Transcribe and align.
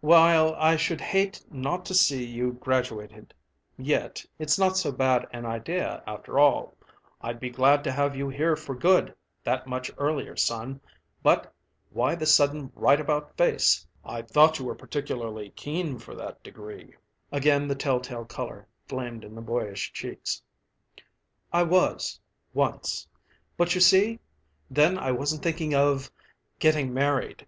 "While 0.00 0.52
I 0.56 0.74
should 0.74 1.00
hate 1.00 1.40
not 1.48 1.84
to 1.86 1.94
see 1.94 2.24
you 2.24 2.54
graduated, 2.54 3.32
yet 3.78 4.26
it's 4.36 4.58
not 4.58 4.76
so 4.76 4.90
bad 4.90 5.28
an 5.32 5.46
idea, 5.46 6.02
after 6.08 6.40
all. 6.40 6.76
I'd 7.20 7.38
be 7.38 7.50
glad 7.50 7.84
to 7.84 7.92
have 7.92 8.16
you 8.16 8.28
here 8.28 8.56
for 8.56 8.74
good 8.74 9.14
that 9.44 9.68
much 9.68 9.92
earlier, 9.96 10.34
son. 10.34 10.80
But 11.22 11.54
why 11.90 12.16
this 12.16 12.34
sudden 12.34 12.72
right 12.74 13.00
about 13.00 13.36
face? 13.36 13.86
I 14.04 14.22
thought 14.22 14.58
you 14.58 14.64
were 14.64 14.74
particularly 14.74 15.50
keen 15.50 16.00
for 16.00 16.16
that 16.16 16.42
degree." 16.42 16.94
Again 17.30 17.68
the 17.68 17.76
telltale 17.76 18.24
color 18.24 18.66
flamed 18.88 19.22
in 19.22 19.36
the 19.36 19.40
boyish 19.40 19.92
cheeks. 19.92 20.42
"I 21.52 21.62
was 21.62 22.20
once. 22.52 23.06
But, 23.56 23.72
you 23.76 23.80
see, 23.80 24.18
then 24.68 24.98
I 24.98 25.12
wasn't 25.12 25.44
thinking 25.44 25.76
of 25.76 26.10
getting 26.58 26.92
married." 26.92 27.46